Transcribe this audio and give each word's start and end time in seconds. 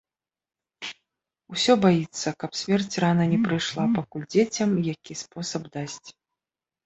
Усё 1.55 1.73
баіцца, 1.83 2.27
каб 2.43 2.51
смерць 2.61 2.99
рана 3.05 3.27
не 3.35 3.39
прыйшла, 3.45 3.83
пакуль 3.97 4.25
дзецям 4.37 4.69
які 4.93 5.13
спосаб 5.23 5.63
дасць. 5.77 6.09